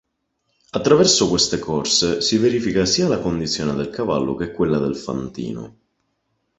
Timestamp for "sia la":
2.87-3.19